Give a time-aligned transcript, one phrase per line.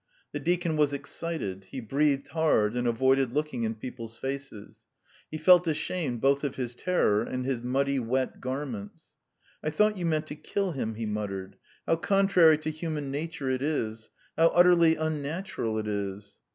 [0.31, 4.81] The deacon was excited; he breathed hard, and avoided looking in people's faces.
[5.29, 9.09] He felt ashamed both of his terror and his muddy, wet garments.
[9.63, 11.55] "I thought you meant to kill him..." he muttered.
[11.85, 14.09] "How contrary to human nature it is!
[14.35, 16.39] How utterly unnatural it is!"